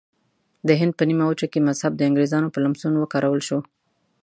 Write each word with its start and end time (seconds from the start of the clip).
د 0.67 0.69
هند 0.79 0.93
په 0.97 1.03
نیمه 1.09 1.25
وچه 1.27 1.47
کې 1.51 1.65
مذهب 1.67 1.91
د 1.95 2.01
انګریزانو 2.09 2.51
په 2.53 2.59
لمسون 2.65 2.93
وکارول 2.97 3.41
شو. 3.47 3.59